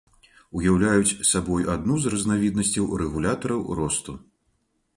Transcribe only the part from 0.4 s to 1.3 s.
Уяўляюць